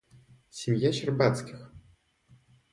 Семья 0.49 0.91
Щербацких. 0.91 1.71